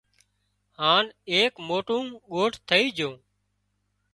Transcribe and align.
هانَ 0.79 1.05
ايڪ 1.31 1.53
موٽون 1.67 2.05
ڳوٺ 2.31 2.51
ٿئي 2.67 2.85
جھون 2.97 3.15